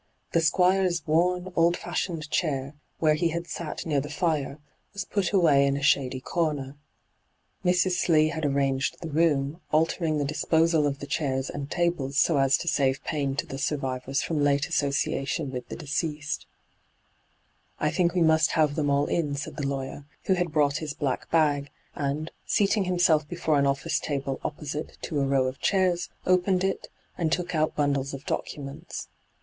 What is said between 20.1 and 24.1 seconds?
who had brought his black bag, aod, seating himself before an office